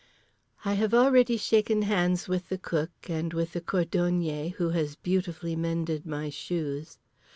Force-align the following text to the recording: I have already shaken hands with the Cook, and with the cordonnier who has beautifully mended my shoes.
I 0.65 0.73
have 0.73 0.95
already 0.95 1.37
shaken 1.37 1.83
hands 1.83 2.27
with 2.27 2.49
the 2.49 2.57
Cook, 2.57 2.89
and 3.07 3.31
with 3.35 3.53
the 3.53 3.61
cordonnier 3.61 4.49
who 4.53 4.69
has 4.69 4.95
beautifully 4.95 5.55
mended 5.55 6.07
my 6.07 6.31
shoes. 6.31 6.97